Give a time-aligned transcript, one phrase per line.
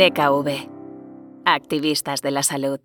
[0.00, 0.48] DKV.
[1.44, 2.80] Activistas de la salud.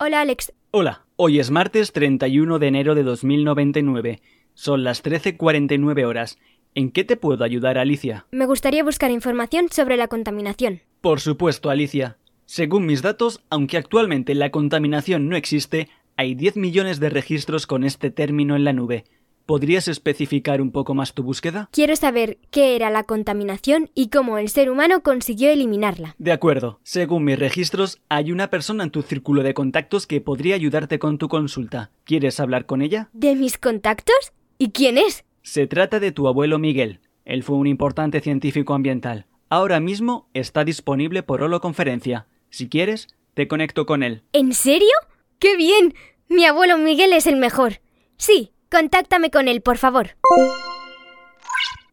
[0.00, 0.54] Hola, Alex.
[0.70, 4.22] Hola, hoy es martes 31 de enero de 2099.
[4.54, 6.38] Son las 13.49 horas.
[6.74, 8.24] ¿En qué te puedo ayudar, Alicia?
[8.30, 10.80] Me gustaría buscar información sobre la contaminación.
[11.02, 12.16] Por supuesto, Alicia.
[12.46, 17.84] Según mis datos, aunque actualmente la contaminación no existe, hay 10 millones de registros con
[17.84, 19.04] este término en la nube.
[19.48, 21.70] ¿Podrías especificar un poco más tu búsqueda?
[21.72, 26.14] Quiero saber qué era la contaminación y cómo el ser humano consiguió eliminarla.
[26.18, 26.80] De acuerdo.
[26.82, 31.16] Según mis registros, hay una persona en tu círculo de contactos que podría ayudarte con
[31.16, 31.90] tu consulta.
[32.04, 33.08] ¿Quieres hablar con ella?
[33.14, 34.34] ¿De mis contactos?
[34.58, 35.24] ¿Y quién es?
[35.40, 37.00] Se trata de tu abuelo Miguel.
[37.24, 39.24] Él fue un importante científico ambiental.
[39.48, 42.26] Ahora mismo está disponible por holoconferencia.
[42.50, 44.24] Si quieres, te conecto con él.
[44.34, 44.92] ¿En serio?
[45.38, 45.94] ¡Qué bien!
[46.28, 47.80] Mi abuelo Miguel es el mejor.
[48.18, 50.16] Sí, contáctame con él, por favor.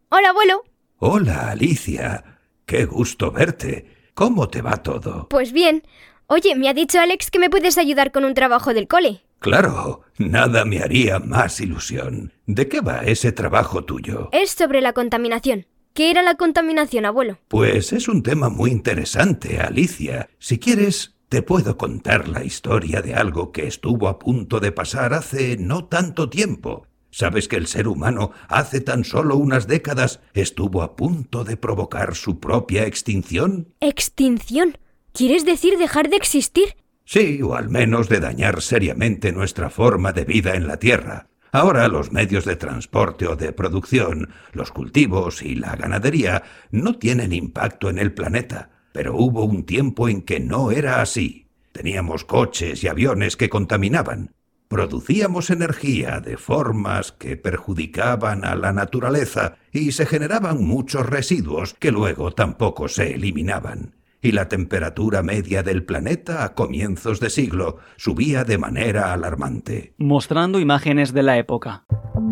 [0.10, 0.64] Hola, abuelo.
[0.98, 2.40] Hola, Alicia.
[2.66, 4.10] Qué gusto verte.
[4.14, 5.28] ¿Cómo te va todo?
[5.30, 5.84] Pues bien.
[6.28, 9.22] Oye, me ha dicho Alex que me puedes ayudar con un trabajo del cole.
[9.40, 12.34] Claro, nada me haría más ilusión.
[12.48, 14.30] ¿De qué va ese trabajo tuyo?
[14.32, 15.68] Es sobre la contaminación.
[15.94, 17.38] ¿Qué era la contaminación, abuelo?
[17.48, 20.30] Pues es un tema muy interesante, Alicia.
[20.40, 25.14] Si quieres, te puedo contar la historia de algo que estuvo a punto de pasar
[25.14, 26.88] hace no tanto tiempo.
[27.10, 32.16] ¿Sabes que el ser humano hace tan solo unas décadas estuvo a punto de provocar
[32.16, 33.74] su propia extinción?
[33.80, 34.78] ¿Extinción?
[35.14, 36.76] ¿Quieres decir dejar de existir?
[37.06, 41.30] Sí, o al menos de dañar seriamente nuestra forma de vida en la Tierra.
[41.52, 47.32] Ahora los medios de transporte o de producción, los cultivos y la ganadería no tienen
[47.32, 51.48] impacto en el planeta, pero hubo un tiempo en que no era así.
[51.74, 54.32] Teníamos coches y aviones que contaminaban.
[54.70, 61.92] Producíamos energía de formas que perjudicaban a la naturaleza y se generaban muchos residuos que
[61.92, 63.96] luego tampoco se eliminaban
[64.26, 69.94] y la temperatura media del planeta a comienzos de siglo subía de manera alarmante.
[70.00, 71.86] Mostrando imágenes de la época.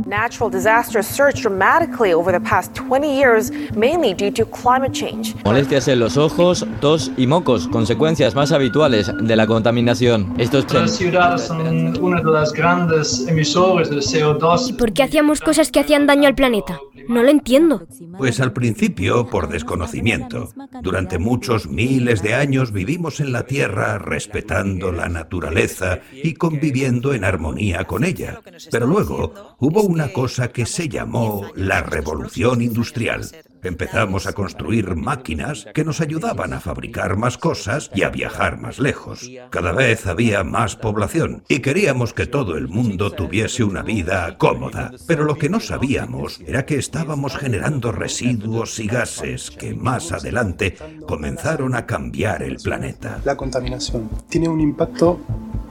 [0.06, 5.34] Natural disasters surged dramatically over the past 20 years, mainly due to climate change.
[5.46, 10.34] Molestias en los ojos, tos y mocos, consecuencias más habituales de la contaminación.
[10.38, 14.70] Estos Las ciudades son una de las grandes emisores de CO2.
[14.70, 16.80] ¿Y por qué hacíamos cosas que hacían daño al planeta?
[17.08, 17.86] No lo entiendo.
[18.18, 20.50] Pues al principio por desconocimiento.
[20.82, 27.24] Durante muchos miles de años vivimos en la Tierra respetando la naturaleza y conviviendo en
[27.24, 28.40] armonía con ella.
[28.72, 33.30] Pero luego hubo una cosa que se llamó la revolución industrial.
[33.62, 38.80] Empezamos a construir máquinas que nos ayudaban a fabricar más cosas y a viajar más
[38.80, 39.30] lejos.
[39.52, 44.92] Cada vez había más población y queríamos que todo el mundo tuviese una vida cómoda.
[45.06, 50.76] Pero lo que no sabíamos era que estábamos generando residuos y gases que más adelante
[51.08, 53.22] comenzaron a cambiar el planeta.
[53.26, 55.20] La contaminación tiene un impacto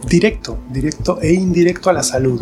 [0.06, 2.40] directo, directo e indirecto a la salud.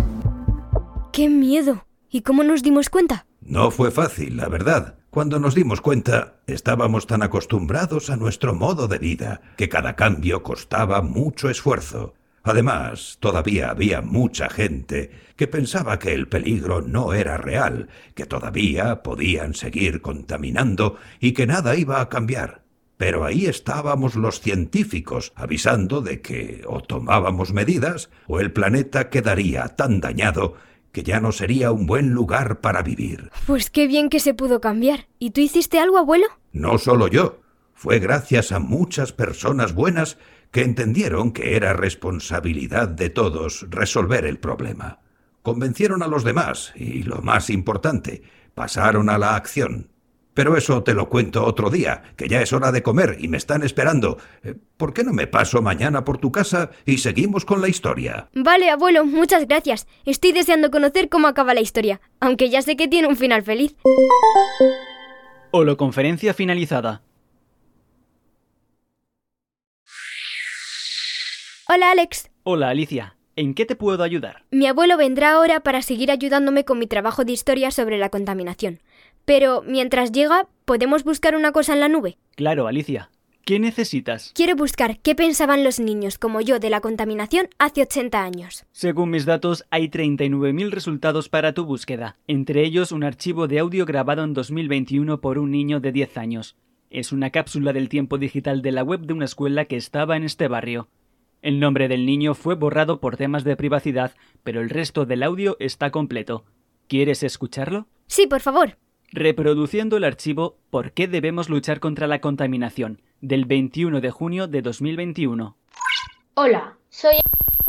[1.12, 1.86] ¡Qué miedo!
[2.08, 3.26] ¿Y cómo nos dimos cuenta?
[3.40, 4.94] No fue fácil, la verdad.
[5.10, 10.44] Cuando nos dimos cuenta, estábamos tan acostumbrados a nuestro modo de vida que cada cambio
[10.44, 12.14] costaba mucho esfuerzo.
[12.44, 19.02] Además, todavía había mucha gente que pensaba que el peligro no era real, que todavía
[19.02, 22.62] podían seguir contaminando y que nada iba a cambiar.
[22.96, 29.68] Pero ahí estábamos los científicos avisando de que o tomábamos medidas o el planeta quedaría
[29.68, 30.54] tan dañado
[30.92, 33.30] que ya no sería un buen lugar para vivir.
[33.46, 35.06] Pues qué bien que se pudo cambiar.
[35.18, 36.26] ¿Y tú hiciste algo, abuelo?
[36.52, 37.40] No solo yo.
[37.74, 40.18] Fue gracias a muchas personas buenas
[40.50, 44.98] que entendieron que era responsabilidad de todos resolver el problema.
[45.42, 48.22] Convencieron a los demás y, lo más importante,
[48.54, 49.89] pasaron a la acción.
[50.34, 53.36] Pero eso te lo cuento otro día, que ya es hora de comer y me
[53.36, 54.18] están esperando.
[54.42, 58.28] Eh, ¿Por qué no me paso mañana por tu casa y seguimos con la historia?
[58.34, 59.86] Vale, abuelo, muchas gracias.
[60.04, 63.76] Estoy deseando conocer cómo acaba la historia, aunque ya sé que tiene un final feliz.
[65.50, 67.02] Holoconferencia finalizada.
[71.68, 72.30] Hola, Alex.
[72.42, 73.16] Hola, Alicia.
[73.36, 74.44] ¿En qué te puedo ayudar?
[74.50, 78.80] Mi abuelo vendrá ahora para seguir ayudándome con mi trabajo de historia sobre la contaminación.
[79.30, 82.18] Pero mientras llega, ¿podemos buscar una cosa en la nube?
[82.34, 83.12] Claro, Alicia.
[83.44, 84.32] ¿Qué necesitas?
[84.34, 88.64] Quiero buscar qué pensaban los niños como yo de la contaminación hace 80 años.
[88.72, 93.86] Según mis datos, hay 39.000 resultados para tu búsqueda, entre ellos un archivo de audio
[93.86, 96.56] grabado en 2021 por un niño de 10 años.
[96.90, 100.24] Es una cápsula del tiempo digital de la web de una escuela que estaba en
[100.24, 100.88] este barrio.
[101.40, 104.12] El nombre del niño fue borrado por temas de privacidad,
[104.42, 106.44] pero el resto del audio está completo.
[106.88, 107.86] ¿Quieres escucharlo?
[108.08, 108.76] Sí, por favor.
[109.10, 113.02] Reproduciendo el archivo ¿Por qué debemos luchar contra la contaminación?
[113.20, 115.56] del 21 de junio de 2021.
[116.34, 117.16] Hola, soy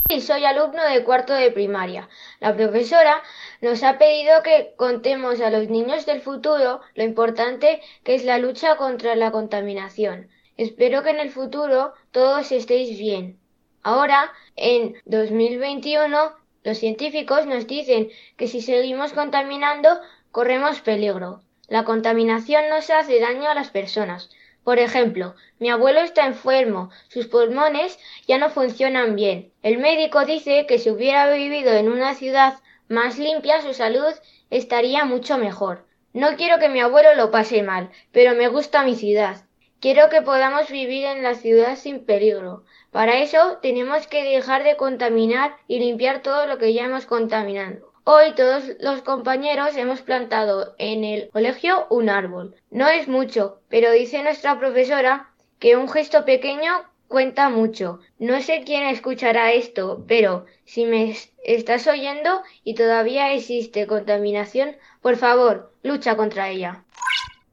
[0.09, 2.09] y soy alumno de cuarto de primaria.
[2.39, 3.21] La profesora
[3.61, 8.37] nos ha pedido que contemos a los niños del futuro lo importante que es la
[8.37, 10.29] lucha contra la contaminación.
[10.57, 13.39] Espero que en el futuro todos estéis bien.
[13.83, 16.33] Ahora, en 2021,
[16.63, 19.89] los científicos nos dicen que si seguimos contaminando,
[20.31, 21.41] corremos peligro.
[21.67, 24.29] La contaminación no se hace daño a las personas.
[24.63, 27.97] Por ejemplo, mi abuelo está enfermo, sus pulmones
[28.27, 29.51] ya no funcionan bien.
[29.63, 34.13] El médico dice que si hubiera vivido en una ciudad más limpia su salud
[34.49, 35.85] estaría mucho mejor.
[36.13, 39.45] No quiero que mi abuelo lo pase mal, pero me gusta mi ciudad.
[39.79, 42.65] Quiero que podamos vivir en la ciudad sin peligro.
[42.91, 47.90] Para eso tenemos que dejar de contaminar y limpiar todo lo que ya hemos contaminado.
[48.03, 52.55] Hoy todos los compañeros hemos plantado en el colegio un árbol.
[52.71, 56.71] No es mucho, pero dice nuestra profesora que un gesto pequeño
[57.07, 57.99] cuenta mucho.
[58.17, 65.17] No sé quién escuchará esto, pero si me estás oyendo y todavía existe contaminación, por
[65.17, 66.83] favor, lucha contra ella.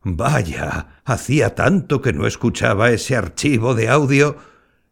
[0.03, 4.37] Vaya, hacía tanto que no escuchaba ese archivo de audio.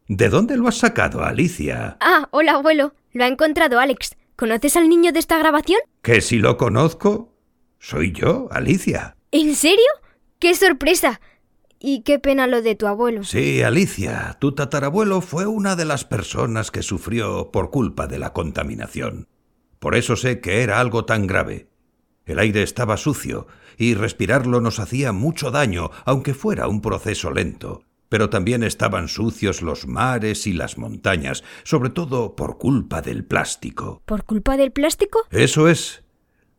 [0.07, 1.97] ¿De dónde lo has sacado, Alicia?
[1.99, 2.93] Ah, hola, abuelo.
[3.13, 4.15] Lo ha encontrado Alex.
[4.37, 5.79] ¿Conoces al niño de esta grabación?
[6.03, 7.33] ¿Que si lo conozco?
[7.79, 9.17] Soy yo, Alicia.
[9.31, 9.87] ¿En serio?
[10.37, 11.19] ¡Qué sorpresa!
[11.79, 13.23] Y qué pena lo de tu abuelo.
[13.23, 18.31] Sí, Alicia, tu tatarabuelo fue una de las personas que sufrió por culpa de la
[18.33, 19.27] contaminación.
[19.79, 21.69] Por eso sé que era algo tan grave.
[22.27, 27.86] El aire estaba sucio y respirarlo nos hacía mucho daño, aunque fuera un proceso lento.
[28.09, 34.01] Pero también estaban sucios los mares y las montañas, sobre todo por culpa del plástico.
[34.05, 35.19] ¿Por culpa del plástico?
[35.31, 36.03] Eso es.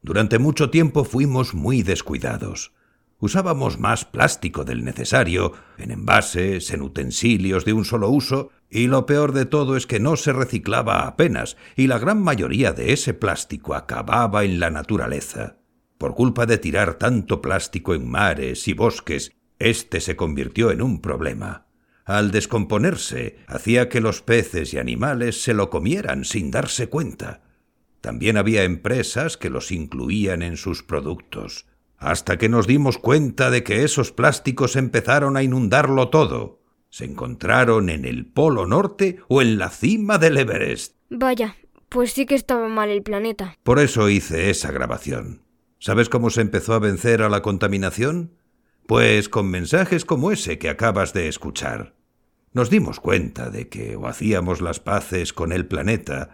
[0.03, 2.73] Durante mucho tiempo fuimos muy descuidados.
[3.21, 9.07] Usábamos más plástico del necesario, en envases, en utensilios de un solo uso, y lo
[9.07, 13.15] peor de todo es que no se reciclaba apenas, y la gran mayoría de ese
[13.15, 15.57] plástico acababa en la naturaleza.
[15.99, 21.01] Por culpa de tirar tanto plástico en mares y bosques este se convirtió en un
[21.01, 21.67] problema.
[22.05, 27.43] Al descomponerse, hacía que los peces y animales se lo comieran sin darse cuenta.
[28.01, 31.67] También había empresas que los incluían en sus productos,
[31.99, 36.63] hasta que nos dimos cuenta de que esos plásticos empezaron a inundarlo todo.
[36.89, 40.97] Se encontraron en el Polo Norte o en la cima del Everest.
[41.11, 41.57] Vaya,
[41.89, 43.57] pues sí que estaba mal el planeta.
[43.63, 45.43] Por eso hice esa grabación.
[45.79, 48.33] ¿Sabes cómo se empezó a vencer a la contaminación?
[48.89, 51.93] Pues con mensajes como ese que acabas de escuchar,
[52.55, 56.31] nos dimos cuenta de que o hacíamos las paces con el planeta,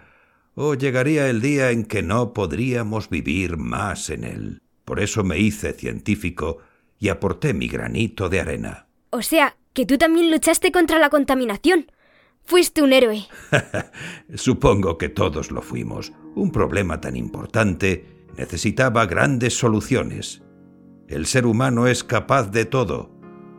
[0.55, 4.63] o llegaría el día en que no podríamos vivir más en él.
[4.85, 6.59] Por eso me hice científico
[7.01, 8.87] y aporté mi granito de arena.
[9.11, 11.91] O sea, que tú también luchaste contra la contaminación.
[12.45, 13.27] Fuiste un héroe.
[14.35, 16.13] Supongo que todos lo fuimos.
[16.37, 20.44] Un problema tan importante necesitaba grandes soluciones.
[21.07, 23.11] El ser humano es capaz de todo,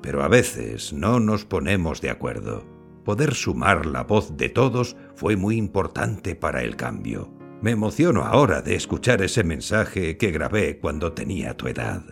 [0.01, 2.65] pero a veces no nos ponemos de acuerdo.
[3.03, 7.31] Poder sumar la voz de todos fue muy importante para el cambio.
[7.61, 12.03] Me emociono ahora de escuchar ese mensaje que grabé cuando tenía tu edad.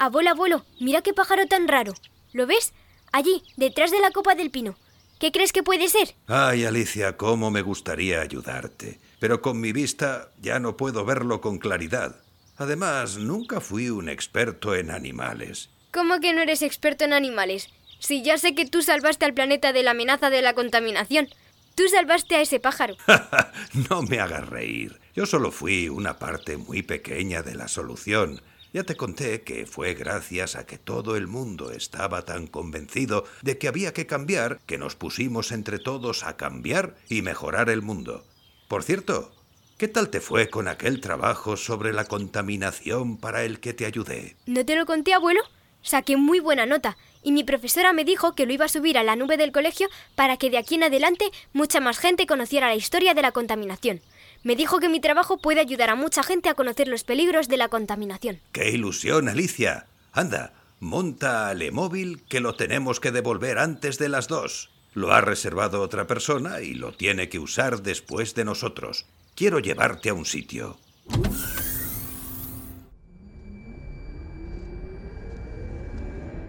[0.00, 1.92] Abuelo, abuelo, mira qué pájaro tan raro.
[2.32, 2.72] ¿Lo ves?
[3.10, 4.76] Allí, detrás de la copa del pino.
[5.18, 6.14] ¿Qué crees que puede ser?
[6.28, 9.00] Ay, Alicia, cómo me gustaría ayudarte.
[9.18, 12.20] Pero con mi vista ya no puedo verlo con claridad.
[12.56, 15.70] Además, nunca fui un experto en animales.
[15.92, 17.68] ¿Cómo que no eres experto en animales?
[17.98, 21.28] Si ya sé que tú salvaste al planeta de la amenaza de la contaminación.
[21.74, 22.96] Tú salvaste a ese pájaro.
[23.90, 25.00] no me hagas reír.
[25.14, 28.40] Yo solo fui una parte muy pequeña de la solución.
[28.72, 33.56] Ya te conté que fue gracias a que todo el mundo estaba tan convencido de
[33.56, 38.24] que había que cambiar que nos pusimos entre todos a cambiar y mejorar el mundo.
[38.68, 39.32] Por cierto,
[39.78, 44.36] ¿qué tal te fue con aquel trabajo sobre la contaminación para el que te ayudé?
[44.44, 45.40] ¿No te lo conté, abuelo?
[45.80, 49.02] Saqué muy buena nota y mi profesora me dijo que lo iba a subir a
[49.02, 52.74] la nube del colegio para que de aquí en adelante mucha más gente conociera la
[52.74, 54.02] historia de la contaminación.
[54.42, 57.56] Me dijo que mi trabajo puede ayudar a mucha gente a conocer los peligros de
[57.56, 58.40] la contaminación.
[58.52, 59.86] ¡Qué ilusión, Alicia!
[60.12, 64.70] Anda, monta al móvil que lo tenemos que devolver antes de las dos.
[64.94, 69.06] Lo ha reservado otra persona y lo tiene que usar después de nosotros.
[69.34, 70.78] Quiero llevarte a un sitio.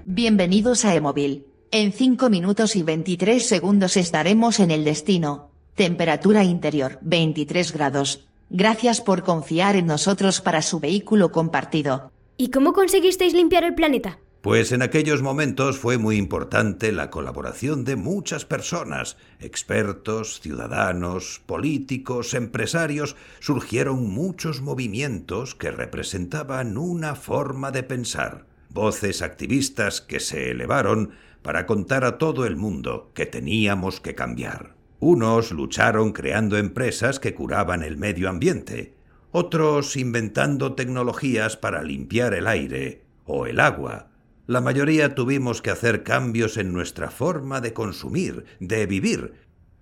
[0.06, 1.46] Bienvenidos a Emóvil.
[1.72, 5.49] En 5 minutos y 23 segundos estaremos en el destino.
[5.76, 8.28] Temperatura interior 23 grados.
[8.50, 12.12] Gracias por confiar en nosotros para su vehículo compartido.
[12.36, 14.20] ¿Y cómo conseguisteis limpiar el planeta?
[14.42, 22.34] Pues en aquellos momentos fue muy importante la colaboración de muchas personas, expertos, ciudadanos, políticos,
[22.34, 23.18] empresarios.
[23.42, 31.12] Surgieron muchos movimientos que representaban una forma de pensar, voces activistas que se elevaron
[31.42, 34.79] para contar a todo el mundo que teníamos que cambiar.
[35.00, 38.96] Unos lucharon creando empresas que curaban el medio ambiente,
[39.32, 44.10] otros inventando tecnologías para limpiar el aire o el agua.
[44.46, 49.36] La mayoría tuvimos que hacer cambios en nuestra forma de consumir, de vivir,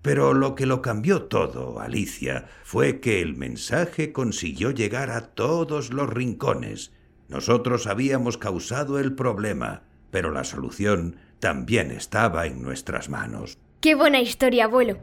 [0.03, 5.91] pero lo que lo cambió todo, Alicia, fue que el mensaje consiguió llegar a todos
[5.91, 6.91] los rincones.
[7.27, 9.81] Nosotros habíamos causado el problema,
[10.12, 13.57] pero la solución también estaba en nuestras manos.
[13.81, 14.98] Qué buena historia, abuelo.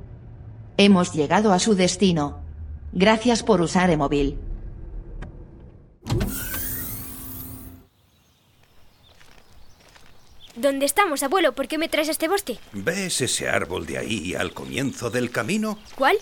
[0.76, 2.42] Hemos llegado a su destino.
[2.92, 4.36] Gracias por usar Emóvil.
[10.56, 11.52] ¿Dónde estamos, abuelo?
[11.54, 12.58] ¿Por qué me traes a este bosque?
[12.72, 15.78] ¿Ves ese árbol de ahí al comienzo del camino?
[15.96, 16.16] ¿Cuál?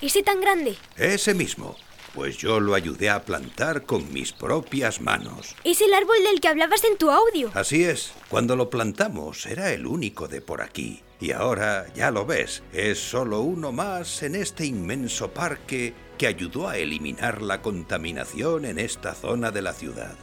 [0.00, 0.76] ¿Ese tan grande?
[0.96, 1.76] Ese mismo.
[2.18, 5.54] Pues yo lo ayudé a plantar con mis propias manos.
[5.62, 7.52] Es el árbol del que hablabas en tu audio.
[7.54, 8.12] Así es.
[8.28, 11.04] Cuando lo plantamos era el único de por aquí.
[11.20, 16.66] Y ahora, ya lo ves, es solo uno más en este inmenso parque que ayudó
[16.66, 20.16] a eliminar la contaminación en esta zona de la ciudad.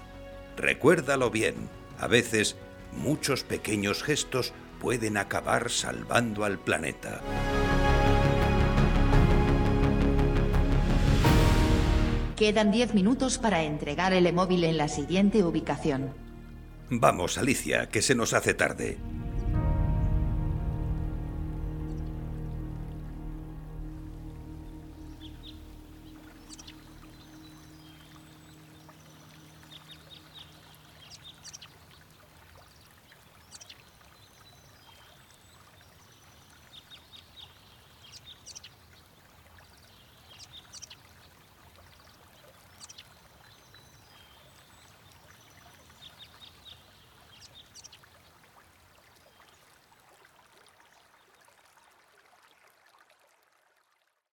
[0.57, 1.55] Recuérdalo bien,
[1.97, 2.57] a veces
[2.91, 7.21] muchos pequeños gestos pueden acabar salvando al planeta.
[12.35, 16.13] Quedan 10 minutos para entregar el Emóvil en la siguiente ubicación.
[16.89, 18.97] Vamos, Alicia, que se nos hace tarde.